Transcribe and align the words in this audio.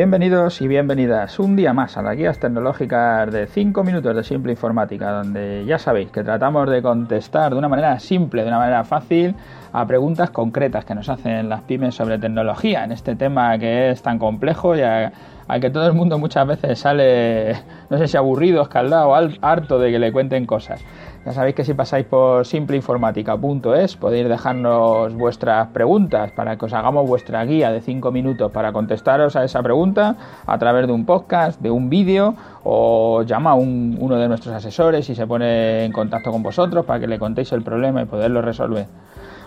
Bienvenidos 0.00 0.62
y 0.62 0.66
bienvenidas 0.66 1.38
un 1.38 1.56
día 1.56 1.74
más 1.74 1.98
a 1.98 2.02
las 2.02 2.16
guías 2.16 2.38
tecnológicas 2.38 3.30
de 3.30 3.46
5 3.46 3.84
minutos 3.84 4.16
de 4.16 4.24
simple 4.24 4.52
informática, 4.52 5.10
donde 5.10 5.66
ya 5.66 5.78
sabéis 5.78 6.10
que 6.10 6.24
tratamos 6.24 6.70
de 6.70 6.80
contestar 6.80 7.52
de 7.52 7.58
una 7.58 7.68
manera 7.68 8.00
simple, 8.00 8.40
de 8.40 8.48
una 8.48 8.56
manera 8.56 8.82
fácil, 8.84 9.34
a 9.74 9.86
preguntas 9.86 10.30
concretas 10.30 10.86
que 10.86 10.94
nos 10.94 11.10
hacen 11.10 11.50
las 11.50 11.60
pymes 11.64 11.96
sobre 11.96 12.18
tecnología, 12.18 12.82
en 12.82 12.92
este 12.92 13.14
tema 13.14 13.58
que 13.58 13.90
es 13.90 14.00
tan 14.00 14.18
complejo 14.18 14.74
y 14.74 14.80
al 14.80 15.60
que 15.60 15.68
todo 15.68 15.86
el 15.86 15.92
mundo 15.92 16.18
muchas 16.18 16.46
veces 16.46 16.78
sale, 16.78 17.56
no 17.90 17.98
sé 17.98 18.08
si 18.08 18.16
aburrido, 18.16 18.62
escaldado, 18.62 19.14
harto 19.14 19.78
de 19.78 19.92
que 19.92 19.98
le 19.98 20.12
cuenten 20.12 20.46
cosas. 20.46 20.82
Ya 21.26 21.34
sabéis 21.34 21.54
que 21.54 21.64
si 21.64 21.74
pasáis 21.74 22.06
por 22.06 22.46
simpleinformática.es 22.46 23.96
podéis 23.96 24.26
dejarnos 24.26 25.14
vuestras 25.14 25.68
preguntas 25.68 26.32
para 26.32 26.56
que 26.56 26.64
os 26.64 26.72
hagamos 26.72 27.06
vuestra 27.06 27.44
guía 27.44 27.70
de 27.70 27.82
5 27.82 28.10
minutos 28.10 28.50
para 28.50 28.72
contestaros 28.72 29.36
a 29.36 29.44
esa 29.44 29.62
pregunta 29.62 30.16
a 30.46 30.58
través 30.58 30.86
de 30.86 30.94
un 30.94 31.04
podcast, 31.04 31.60
de 31.60 31.70
un 31.70 31.90
vídeo 31.90 32.34
o 32.64 33.22
llama 33.24 33.50
a 33.50 33.54
uno 33.54 34.16
de 34.16 34.28
nuestros 34.28 34.54
asesores 34.54 35.10
y 35.10 35.14
se 35.14 35.26
pone 35.26 35.84
en 35.84 35.92
contacto 35.92 36.32
con 36.32 36.42
vosotros 36.42 36.86
para 36.86 37.00
que 37.00 37.06
le 37.06 37.18
contéis 37.18 37.52
el 37.52 37.62
problema 37.62 38.00
y 38.00 38.06
poderlo 38.06 38.40
resolver. 38.40 38.86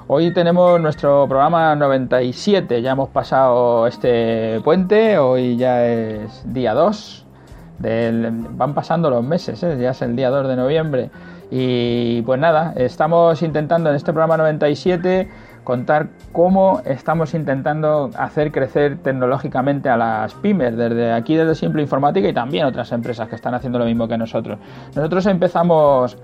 Hoy 0.05 0.31
tenemos 0.31 0.79
nuestro 0.79 1.27
programa 1.27 1.75
97, 1.75 2.81
ya 2.83 2.91
hemos 2.91 3.09
pasado 3.09 3.87
este 3.87 4.59
puente, 4.61 5.17
hoy 5.17 5.55
ya 5.55 5.85
es 5.87 6.43
día 6.53 6.73
2, 6.73 7.22
van 7.79 8.73
pasando 8.73 9.09
los 9.09 9.23
meses, 9.23 9.61
¿eh? 9.63 9.77
ya 9.79 9.91
es 9.91 10.01
el 10.01 10.15
día 10.15 10.29
2 10.29 10.47
de 10.47 10.55
noviembre 10.55 11.09
y 11.51 12.21
pues 12.23 12.39
nada, 12.39 12.73
estamos 12.75 13.41
intentando 13.41 13.89
en 13.89 13.95
este 13.95 14.11
programa 14.11 14.37
97 14.37 15.29
contar 15.63 16.09
cómo 16.31 16.81
estamos 16.85 17.33
intentando 17.33 18.09
hacer 18.17 18.51
crecer 18.51 18.97
tecnológicamente 18.97 19.89
a 19.89 19.97
las 19.97 20.33
pymes, 20.33 20.75
desde 20.75 21.13
aquí, 21.13 21.35
desde 21.35 21.55
Simple 21.55 21.81
Informática 21.81 22.27
y 22.27 22.33
también 22.33 22.65
otras 22.65 22.91
empresas 22.91 23.27
que 23.29 23.35
están 23.35 23.53
haciendo 23.53 23.79
lo 23.79 23.85
mismo 23.85 24.07
que 24.07 24.17
nosotros. 24.17 24.59
Nosotros 24.95 25.25
empezamos 25.27 26.17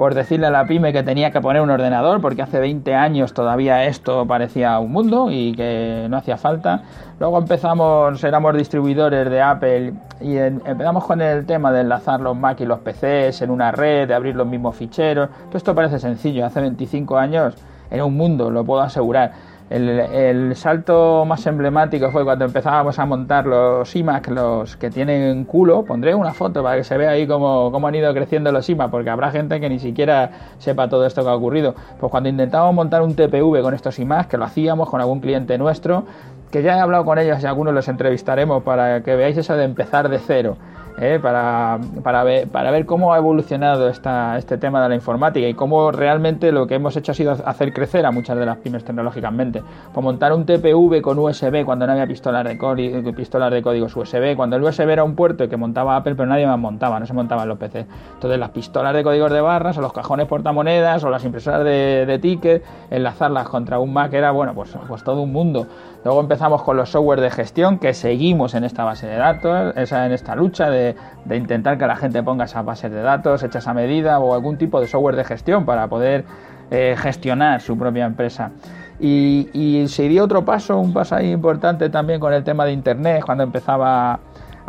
por 0.00 0.14
decirle 0.14 0.46
a 0.46 0.50
la 0.50 0.64
pyme 0.64 0.94
que 0.94 1.02
tenía 1.02 1.30
que 1.30 1.42
poner 1.42 1.60
un 1.60 1.68
ordenador, 1.68 2.22
porque 2.22 2.40
hace 2.40 2.58
20 2.58 2.94
años 2.94 3.34
todavía 3.34 3.84
esto 3.84 4.26
parecía 4.26 4.78
un 4.78 4.92
mundo 4.92 5.30
y 5.30 5.52
que 5.52 6.06
no 6.08 6.16
hacía 6.16 6.38
falta. 6.38 6.84
Luego 7.18 7.36
empezamos, 7.36 8.24
éramos 8.24 8.56
distribuidores 8.56 9.28
de 9.28 9.42
Apple 9.42 9.92
y 10.22 10.38
empezamos 10.38 11.04
con 11.04 11.20
el 11.20 11.44
tema 11.44 11.70
de 11.70 11.82
enlazar 11.82 12.18
los 12.18 12.34
Mac 12.34 12.58
y 12.62 12.64
los 12.64 12.78
PCs 12.78 13.42
en 13.42 13.50
una 13.50 13.72
red, 13.72 14.08
de 14.08 14.14
abrir 14.14 14.34
los 14.34 14.46
mismos 14.46 14.74
ficheros. 14.74 15.28
Todo 15.48 15.58
esto 15.58 15.74
parece 15.74 15.98
sencillo, 15.98 16.46
hace 16.46 16.62
25 16.62 17.18
años 17.18 17.54
era 17.90 18.02
un 18.06 18.16
mundo, 18.16 18.50
lo 18.50 18.64
puedo 18.64 18.80
asegurar. 18.80 19.32
El, 19.70 20.56
salto 20.56 21.24
más 21.24 21.46
emblemático 21.46 22.10
fue 22.10 22.24
cuando 22.24 22.44
empezábamos 22.44 22.98
a 22.98 23.06
montar 23.06 23.46
los 23.46 23.94
iMac, 23.94 24.28
los 24.28 24.76
que 24.76 24.90
tienen 24.90 25.44
culo. 25.44 25.84
Pondré 25.84 26.12
una 26.12 26.34
foto 26.34 26.60
para 26.64 26.76
que 26.76 26.82
se 26.82 26.98
vea 26.98 27.10
ahí 27.10 27.24
cómo, 27.24 27.70
cómo 27.70 27.86
han 27.86 27.94
ido 27.94 28.12
creciendo 28.12 28.50
los 28.50 28.68
iMac, 28.68 28.90
porque 28.90 29.10
habrá 29.10 29.30
gente 29.30 29.60
que 29.60 29.68
ni 29.68 29.78
siquiera 29.78 30.32
sepa 30.58 30.88
todo 30.88 31.06
esto 31.06 31.22
que 31.22 31.28
ha 31.28 31.34
ocurrido. 31.34 31.76
Pues 32.00 32.10
cuando 32.10 32.28
intentábamos 32.28 32.74
montar 32.74 33.02
un 33.02 33.14
TPV 33.14 33.62
con 33.62 33.72
estos 33.72 33.96
iMac, 34.00 34.26
que 34.26 34.38
lo 34.38 34.44
hacíamos 34.44 34.90
con 34.90 35.00
algún 35.00 35.20
cliente 35.20 35.56
nuestro, 35.56 36.04
que 36.50 36.64
ya 36.64 36.76
he 36.76 36.80
hablado 36.80 37.04
con 37.04 37.20
ellos 37.20 37.40
y 37.40 37.46
algunos 37.46 37.72
los 37.72 37.86
entrevistaremos 37.86 38.64
para 38.64 39.04
que 39.04 39.14
veáis 39.14 39.36
eso 39.36 39.56
de 39.56 39.62
empezar 39.62 40.08
de 40.08 40.18
cero. 40.18 40.56
¿Eh? 41.00 41.18
para, 41.20 41.78
para, 42.02 42.22
ver, 42.22 42.48
para 42.48 42.70
ver 42.70 42.86
cómo 42.86 43.12
ha 43.12 43.18
evolucionado 43.18 43.88
esta, 43.88 44.36
este 44.38 44.58
tema 44.58 44.82
de 44.82 44.90
la 44.90 44.94
informática 44.94 45.46
y 45.48 45.54
cómo 45.54 45.90
realmente 45.90 46.52
lo 46.52 46.66
que 46.66 46.74
hemos 46.74 46.96
hecho 46.96 47.12
ha 47.12 47.14
sido 47.14 47.32
hacer 47.32 47.72
crecer 47.72 48.06
a 48.06 48.10
muchas 48.10 48.38
de 48.38 48.46
las 48.46 48.58
pymes 48.58 48.84
tecnológicamente. 48.84 49.62
Por 49.92 50.04
montar 50.04 50.32
un 50.32 50.44
TPV 50.44 51.00
con 51.00 51.18
USB 51.18 51.64
cuando 51.64 51.86
no 51.86 51.92
había 51.92 52.06
pistolas 52.06 52.44
de, 52.44 53.12
pistolas 53.16 53.50
de 53.50 53.62
códigos 53.62 53.96
USB, 53.96 54.36
cuando 54.36 54.56
el 54.56 54.62
USB 54.62 54.90
era 54.90 55.02
un 55.02 55.14
puerto 55.14 55.48
que 55.48 55.56
montaba 55.56 55.96
Apple, 55.96 56.14
pero 56.14 56.26
nadie 56.26 56.46
más 56.46 56.58
montaba, 56.58 57.00
no 57.00 57.06
se 57.06 57.14
montaban 57.14 57.48
los 57.48 57.58
PC. 57.58 57.86
Entonces 58.14 58.38
las 58.38 58.50
pistolas 58.50 58.94
de 58.94 59.02
códigos 59.02 59.32
de 59.32 59.40
barras 59.40 59.78
o 59.78 59.80
los 59.80 59.92
cajones 59.92 60.26
portamonedas 60.26 61.02
o 61.04 61.10
las 61.10 61.24
impresoras 61.24 61.64
de, 61.64 62.04
de 62.06 62.18
ticket, 62.18 62.62
enlazarlas 62.90 63.48
contra 63.48 63.78
un 63.78 63.92
Mac 63.92 64.12
era, 64.12 64.30
bueno, 64.30 64.54
pues, 64.54 64.76
pues 64.86 65.02
todo 65.02 65.22
un 65.22 65.32
mundo. 65.32 65.66
Luego 66.04 66.20
empezamos 66.20 66.62
con 66.62 66.76
los 66.76 66.90
software 66.90 67.20
de 67.20 67.30
gestión, 67.30 67.78
que 67.78 67.92
seguimos 67.92 68.54
en 68.54 68.64
esta 68.64 68.84
base 68.84 69.06
de 69.06 69.16
datos, 69.16 69.74
en 69.76 70.12
esta 70.12 70.34
lucha 70.34 70.70
de, 70.70 70.89
intentar 71.30 71.78
que 71.78 71.86
la 71.86 71.96
gente 71.96 72.22
ponga 72.22 72.44
esas 72.44 72.64
bases 72.64 72.90
de 72.90 73.02
datos 73.02 73.42
hechas 73.42 73.66
a 73.66 73.74
medida 73.74 74.18
o 74.18 74.34
algún 74.34 74.56
tipo 74.56 74.80
de 74.80 74.86
software 74.86 75.16
de 75.16 75.24
gestión 75.24 75.64
para 75.64 75.88
poder 75.88 76.24
eh, 76.70 76.94
gestionar 76.98 77.60
su 77.60 77.76
propia 77.76 78.06
empresa. 78.06 78.52
Y, 78.98 79.48
y 79.52 79.88
se 79.88 80.08
dio 80.08 80.24
otro 80.24 80.44
paso, 80.44 80.78
un 80.78 80.92
paso 80.92 81.16
ahí 81.16 81.32
importante 81.32 81.88
también 81.88 82.20
con 82.20 82.32
el 82.32 82.44
tema 82.44 82.64
de 82.64 82.72
Internet, 82.72 83.22
cuando 83.24 83.44
empezaba 83.44 84.20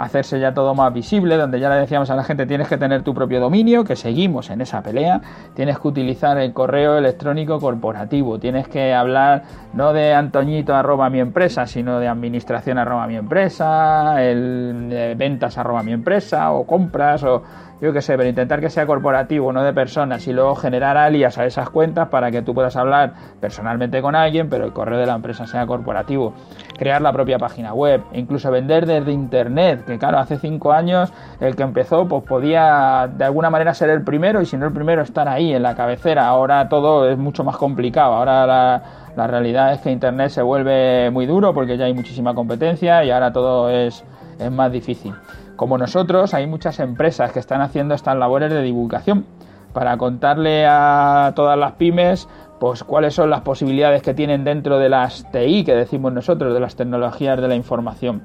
hacerse 0.03 0.39
ya 0.39 0.53
todo 0.53 0.73
más 0.73 0.93
visible, 0.93 1.37
donde 1.37 1.59
ya 1.59 1.69
le 1.69 1.75
decíamos 1.75 2.09
a 2.09 2.15
la 2.15 2.23
gente 2.23 2.45
tienes 2.45 2.67
que 2.67 2.77
tener 2.77 3.03
tu 3.03 3.13
propio 3.13 3.39
dominio, 3.39 3.83
que 3.83 3.95
seguimos 3.95 4.49
en 4.49 4.61
esa 4.61 4.81
pelea, 4.81 5.21
tienes 5.53 5.79
que 5.79 5.87
utilizar 5.87 6.37
el 6.37 6.53
correo 6.53 6.97
electrónico 6.97 7.59
corporativo, 7.59 8.39
tienes 8.39 8.67
que 8.67 8.93
hablar 8.93 9.43
no 9.73 9.93
de 9.93 10.13
antoñito 10.13 10.75
arroba 10.75 11.09
mi 11.09 11.19
empresa, 11.19 11.67
sino 11.67 11.99
de 11.99 12.07
administración 12.07 12.77
arroba 12.77 13.07
mi 13.07 13.15
empresa, 13.15 14.23
el, 14.23 15.15
ventas 15.17 15.57
arroba 15.57 15.83
mi 15.83 15.93
empresa, 15.93 16.51
o 16.51 16.65
compras, 16.65 17.23
o 17.23 17.43
yo 17.81 17.91
qué 17.91 18.01
sé, 18.01 18.15
pero 18.15 18.29
intentar 18.29 18.59
que 18.61 18.69
sea 18.69 18.85
corporativo, 18.85 19.51
no 19.51 19.63
de 19.63 19.73
personas, 19.73 20.27
y 20.27 20.33
luego 20.33 20.55
generar 20.55 20.97
alias 20.97 21.39
a 21.39 21.45
esas 21.45 21.69
cuentas 21.71 22.09
para 22.09 22.29
que 22.29 22.43
tú 22.43 22.53
puedas 22.53 22.75
hablar 22.75 23.13
personalmente 23.39 24.01
con 24.03 24.15
alguien, 24.15 24.49
pero 24.49 24.65
el 24.65 24.71
correo 24.71 24.99
de 24.99 25.07
la 25.07 25.15
empresa 25.15 25.47
sea 25.47 25.65
corporativo. 25.65 26.33
Crear 26.77 27.01
la 27.01 27.11
propia 27.11 27.39
página 27.39 27.73
web, 27.73 28.03
e 28.11 28.19
incluso 28.19 28.51
vender 28.51 28.85
desde 28.85 29.11
internet, 29.11 29.83
que 29.85 29.97
claro, 29.97 30.19
hace 30.19 30.37
cinco 30.37 30.71
años 30.71 31.11
el 31.39 31.55
que 31.55 31.63
empezó, 31.63 32.07
pues 32.07 32.23
podía 32.23 33.09
de 33.11 33.25
alguna 33.25 33.49
manera 33.49 33.73
ser 33.73 33.89
el 33.89 34.03
primero, 34.03 34.41
y 34.41 34.45
si 34.45 34.57
no 34.57 34.67
el 34.67 34.73
primero, 34.73 35.01
estar 35.01 35.27
ahí 35.27 35.51
en 35.51 35.63
la 35.63 35.75
cabecera. 35.75 36.27
Ahora 36.27 36.69
todo 36.69 37.09
es 37.09 37.17
mucho 37.17 37.43
más 37.43 37.57
complicado. 37.57 38.13
Ahora 38.13 38.45
la, 38.45 38.83
la 39.15 39.27
realidad 39.27 39.73
es 39.73 39.81
que 39.81 39.91
internet 39.91 40.29
se 40.29 40.41
vuelve 40.43 41.09
muy 41.09 41.25
duro 41.25 41.53
porque 41.53 41.77
ya 41.77 41.85
hay 41.85 41.93
muchísima 41.93 42.35
competencia 42.35 43.03
y 43.03 43.09
ahora 43.09 43.31
todo 43.31 43.69
es, 43.69 44.03
es 44.39 44.51
más 44.51 44.71
difícil. 44.71 45.13
Como 45.61 45.77
nosotros, 45.77 46.33
hay 46.33 46.47
muchas 46.47 46.79
empresas 46.79 47.31
que 47.31 47.37
están 47.37 47.61
haciendo 47.61 47.93
estas 47.93 48.17
labores 48.17 48.51
de 48.51 48.63
divulgación 48.63 49.27
para 49.73 49.95
contarle 49.95 50.65
a 50.67 51.33
todas 51.35 51.55
las 51.55 51.73
pymes 51.73 52.27
pues 52.59 52.83
cuáles 52.83 53.13
son 53.13 53.29
las 53.29 53.41
posibilidades 53.41 54.01
que 54.01 54.15
tienen 54.15 54.43
dentro 54.43 54.79
de 54.79 54.89
las 54.89 55.23
TI 55.31 55.63
que 55.63 55.75
decimos 55.75 56.13
nosotros, 56.13 56.55
de 56.55 56.59
las 56.59 56.75
tecnologías 56.75 57.39
de 57.39 57.47
la 57.47 57.53
información. 57.53 58.23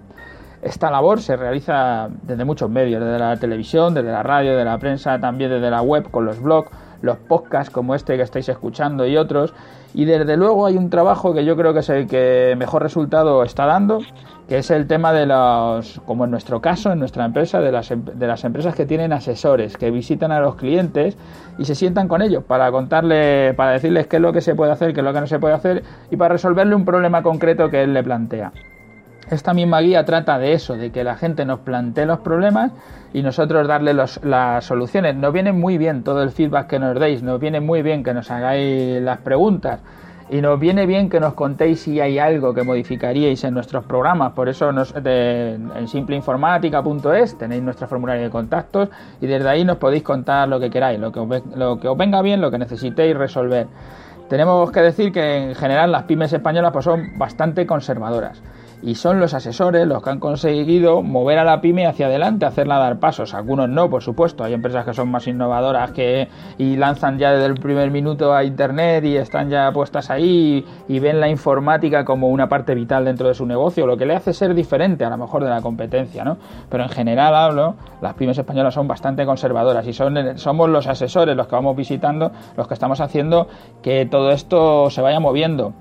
Esta 0.62 0.90
labor 0.90 1.20
se 1.20 1.36
realiza 1.36 2.08
desde 2.22 2.46
muchos 2.46 2.70
medios, 2.70 3.04
desde 3.04 3.18
la 3.18 3.36
televisión, 3.36 3.92
desde 3.92 4.12
la 4.12 4.22
radio, 4.22 4.52
desde 4.52 4.64
la 4.64 4.78
prensa, 4.78 5.20
también 5.20 5.50
desde 5.50 5.70
la 5.70 5.82
web 5.82 6.10
con 6.10 6.24
los 6.24 6.40
blogs, 6.40 6.70
los 7.02 7.16
podcasts 7.16 7.70
como 7.70 7.94
este 7.94 8.16
que 8.16 8.22
estáis 8.22 8.48
escuchando 8.48 9.06
y 9.06 9.16
otros. 9.16 9.54
Y 9.94 10.04
desde 10.04 10.36
luego 10.36 10.66
hay 10.66 10.76
un 10.76 10.90
trabajo 10.90 11.32
que 11.32 11.44
yo 11.44 11.56
creo 11.56 11.72
que 11.72 11.80
es 11.80 11.88
el 11.88 12.06
que 12.06 12.54
mejor 12.58 12.82
resultado 12.82 13.42
está 13.42 13.64
dando, 13.64 14.00
que 14.48 14.58
es 14.58 14.70
el 14.70 14.86
tema 14.86 15.12
de 15.12 15.26
los, 15.26 16.00
como 16.04 16.24
en 16.24 16.30
nuestro 16.30 16.60
caso, 16.60 16.92
en 16.92 16.98
nuestra 16.98 17.24
empresa, 17.24 17.60
de 17.60 17.72
las, 17.72 17.90
em, 17.90 18.04
de 18.04 18.26
las 18.26 18.44
empresas 18.44 18.74
que 18.74 18.84
tienen 18.84 19.12
asesores, 19.12 19.76
que 19.76 19.90
visitan 19.90 20.32
a 20.32 20.40
los 20.40 20.56
clientes 20.56 21.16
y 21.58 21.64
se 21.64 21.74
sientan 21.74 22.08
con 22.08 22.20
ellos 22.20 22.44
para 22.44 22.70
contarle, 22.70 23.54
para 23.54 23.72
decirles 23.72 24.06
qué 24.06 24.16
es 24.16 24.22
lo 24.22 24.32
que 24.32 24.40
se 24.40 24.54
puede 24.54 24.72
hacer, 24.72 24.92
qué 24.92 25.00
es 25.00 25.04
lo 25.04 25.12
que 25.12 25.20
no 25.20 25.26
se 25.26 25.38
puede 25.38 25.54
hacer 25.54 25.82
y 26.10 26.16
para 26.16 26.34
resolverle 26.34 26.74
un 26.74 26.84
problema 26.84 27.22
concreto 27.22 27.70
que 27.70 27.82
él 27.82 27.94
le 27.94 28.02
plantea. 28.02 28.52
Esta 29.30 29.54
misma 29.54 29.80
guía 29.80 30.04
trata 30.04 30.38
de 30.38 30.52
eso, 30.52 30.76
de 30.76 30.92
que 30.92 31.02
la 31.02 31.16
gente 31.16 31.44
nos 31.44 31.58
plantee 31.60 32.06
los 32.06 32.20
problemas 32.20 32.70
y 33.12 33.22
nosotros 33.22 33.66
darle 33.66 33.92
las 33.92 34.64
soluciones. 34.64 35.16
Nos 35.16 35.32
viene 35.32 35.50
muy 35.50 35.78
bien 35.78 36.04
todo 36.04 36.22
el 36.22 36.30
feedback 36.30 36.68
que 36.68 36.78
nos 36.78 36.98
deis, 37.00 37.24
nos 37.24 37.40
viene 37.40 37.60
muy 37.60 37.82
bien 37.82 38.04
que 38.04 38.14
nos 38.14 38.30
hagáis 38.30 39.02
las 39.02 39.18
preguntas 39.18 39.80
y 40.30 40.40
nos 40.40 40.60
viene 40.60 40.86
bien 40.86 41.10
que 41.10 41.18
nos 41.18 41.34
contéis 41.34 41.80
si 41.80 42.00
hay 42.00 42.20
algo 42.20 42.54
que 42.54 42.62
modificaríais 42.62 43.42
en 43.42 43.54
nuestros 43.54 43.84
programas. 43.84 44.32
Por 44.32 44.48
eso 44.48 44.70
en 44.70 45.88
simpleinformática.es 45.88 47.36
tenéis 47.36 47.62
nuestra 47.64 47.88
formulario 47.88 48.22
de 48.22 48.30
contactos 48.30 48.90
y 49.20 49.26
desde 49.26 49.48
ahí 49.48 49.64
nos 49.64 49.78
podéis 49.78 50.04
contar 50.04 50.48
lo 50.48 50.60
que 50.60 50.70
queráis, 50.70 51.00
lo 51.00 51.10
que 51.10 51.18
os, 51.18 51.28
lo 51.56 51.80
que 51.80 51.88
os 51.88 51.96
venga 51.96 52.22
bien, 52.22 52.40
lo 52.40 52.52
que 52.52 52.58
necesitéis 52.58 53.16
resolver. 53.16 53.66
Tenemos 54.28 54.70
que 54.70 54.82
decir 54.82 55.12
que 55.12 55.48
en 55.48 55.54
general 55.56 55.90
las 55.90 56.04
pymes 56.04 56.32
españolas 56.32 56.70
pues 56.72 56.84
son 56.84 57.18
bastante 57.18 57.66
conservadoras 57.66 58.40
y 58.82 58.94
son 58.94 59.20
los 59.20 59.34
asesores 59.34 59.86
los 59.86 60.02
que 60.02 60.10
han 60.10 60.20
conseguido 60.20 61.02
mover 61.02 61.38
a 61.38 61.44
la 61.44 61.60
pyme 61.60 61.86
hacia 61.86 62.06
adelante, 62.06 62.46
hacerla 62.46 62.78
dar 62.78 62.98
pasos. 62.98 63.34
Algunos 63.34 63.68
no, 63.68 63.88
por 63.90 64.02
supuesto. 64.02 64.44
Hay 64.44 64.52
empresas 64.52 64.84
que 64.84 64.94
son 64.94 65.10
más 65.10 65.26
innovadoras 65.26 65.92
que 65.92 66.28
y 66.58 66.76
lanzan 66.76 67.18
ya 67.18 67.32
desde 67.32 67.46
el 67.46 67.54
primer 67.54 67.90
minuto 67.90 68.34
a 68.34 68.44
internet 68.44 69.04
y 69.04 69.16
están 69.16 69.50
ya 69.50 69.70
puestas 69.72 70.10
ahí 70.10 70.64
y, 70.88 70.98
ven 70.98 71.20
la 71.20 71.28
informática 71.28 72.04
como 72.04 72.28
una 72.28 72.48
parte 72.48 72.74
vital 72.74 73.04
dentro 73.04 73.28
de 73.28 73.34
su 73.34 73.46
negocio, 73.46 73.86
lo 73.86 73.96
que 73.96 74.06
le 74.06 74.16
hace 74.16 74.32
ser 74.32 74.54
diferente 74.54 75.04
a 75.04 75.10
lo 75.10 75.18
mejor 75.18 75.44
de 75.44 75.50
la 75.50 75.60
competencia, 75.60 76.24
¿no? 76.24 76.38
Pero 76.68 76.82
en 76.82 76.88
general 76.88 77.34
hablo, 77.34 77.76
las 78.00 78.14
pymes 78.14 78.38
españolas 78.38 78.74
son 78.74 78.88
bastante 78.88 79.24
conservadoras 79.24 79.86
y 79.86 79.92
son 79.92 80.36
somos 80.38 80.68
los 80.68 80.86
asesores 80.86 81.36
los 81.36 81.46
que 81.46 81.54
vamos 81.54 81.76
visitando, 81.76 82.32
los 82.56 82.66
que 82.66 82.74
estamos 82.74 83.00
haciendo 83.00 83.46
que 83.82 84.06
todo 84.06 84.32
esto 84.32 84.90
se 84.90 85.00
vaya 85.00 85.20
moviendo. 85.20 85.74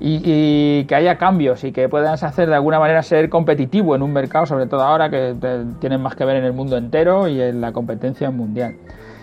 Y, 0.00 0.84
que 0.84 0.94
haya 0.94 1.18
cambios 1.18 1.62
y 1.64 1.72
que 1.72 1.88
puedas 1.88 2.22
hacer 2.22 2.48
de 2.48 2.54
alguna 2.54 2.78
manera 2.78 3.02
ser 3.02 3.28
competitivo 3.28 3.94
en 3.94 4.02
un 4.02 4.12
mercado, 4.12 4.46
sobre 4.46 4.66
todo 4.66 4.82
ahora 4.82 5.10
que 5.10 5.34
tienen 5.78 6.00
más 6.00 6.16
que 6.16 6.24
ver 6.24 6.36
en 6.36 6.44
el 6.44 6.52
mundo 6.52 6.76
entero 6.76 7.28
y 7.28 7.40
en 7.40 7.60
la 7.60 7.72
competencia 7.72 8.30
mundial. 8.30 8.76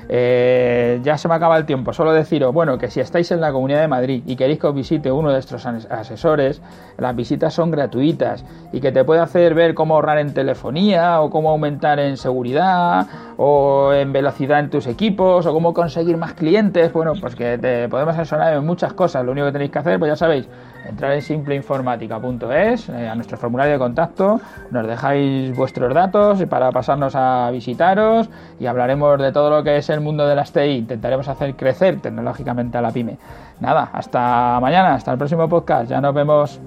Eh, 0.09 0.99
ya 1.03 1.17
se 1.17 1.27
me 1.27 1.35
acaba 1.35 1.57
el 1.57 1.65
tiempo, 1.65 1.91
solo 1.91 2.13
deciros, 2.13 2.53
bueno, 2.53 2.77
que 2.77 2.89
si 2.89 2.99
estáis 3.01 3.29
en 3.31 3.41
la 3.41 3.51
Comunidad 3.51 3.81
de 3.81 3.87
Madrid 3.87 4.23
y 4.25 4.35
queréis 4.35 4.59
que 4.59 4.67
os 4.67 4.75
visite 4.75 5.11
uno 5.11 5.29
de 5.29 5.35
nuestros 5.35 5.65
asesores, 5.65 6.61
las 6.97 7.15
visitas 7.15 7.53
son 7.53 7.71
gratuitas 7.71 8.45
y 8.71 8.79
que 8.79 8.91
te 8.91 9.03
puede 9.03 9.19
hacer 9.19 9.53
ver 9.53 9.73
cómo 9.73 9.95
ahorrar 9.95 10.19
en 10.19 10.33
telefonía 10.33 11.21
o 11.21 11.29
cómo 11.29 11.49
aumentar 11.49 11.99
en 11.99 12.15
seguridad 12.15 13.07
o 13.37 13.91
en 13.93 14.13
velocidad 14.13 14.59
en 14.59 14.69
tus 14.69 14.87
equipos 14.87 15.45
o 15.45 15.53
cómo 15.53 15.73
conseguir 15.73 16.15
más 16.17 16.33
clientes, 16.33 16.93
bueno, 16.93 17.13
pues 17.19 17.35
que 17.35 17.57
te 17.57 17.89
podemos 17.89 18.15
asesorar 18.15 18.53
en 18.53 18.65
muchas 18.65 18.93
cosas, 18.93 19.25
lo 19.25 19.33
único 19.33 19.47
que 19.47 19.53
tenéis 19.53 19.71
que 19.71 19.79
hacer, 19.79 19.99
pues 19.99 20.09
ya 20.09 20.15
sabéis, 20.15 20.47
entrar 20.87 21.11
en 21.13 21.21
simpleinformática.es, 21.21 22.89
eh, 22.89 23.07
a 23.07 23.15
nuestro 23.15 23.37
formulario 23.37 23.73
de 23.73 23.79
contacto, 23.79 24.39
nos 24.71 24.87
dejáis 24.87 25.55
vuestros 25.55 25.93
datos 25.93 26.43
para 26.45 26.71
pasarnos 26.71 27.15
a 27.15 27.49
visitaros 27.51 28.29
y 28.59 28.65
hablaremos 28.65 29.19
de 29.19 29.31
todo 29.31 29.49
lo 29.49 29.63
que 29.63 29.77
es 29.77 29.89
el 29.89 30.01
mundo 30.01 30.27
de 30.27 30.35
las 30.35 30.51
TI. 30.51 30.77
Intentaremos 30.77 31.27
hacer 31.27 31.55
crecer 31.55 31.99
tecnológicamente 31.99 32.77
a 32.77 32.81
la 32.81 32.91
pyme. 32.91 33.17
Nada, 33.59 33.89
hasta 33.91 34.59
mañana, 34.61 34.93
hasta 34.93 35.11
el 35.11 35.17
próximo 35.17 35.49
podcast, 35.49 35.89
ya 35.89 35.99
nos 35.99 36.13
vemos. 36.13 36.59